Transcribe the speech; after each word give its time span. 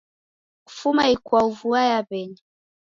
Kufuma 0.65 1.03
ikwau 1.15 1.49
vua 1.57 1.81
yaw'enya 1.91 2.41